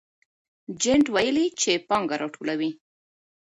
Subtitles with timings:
[0.81, 2.69] جینت ویلي چې پانګه راټولوي.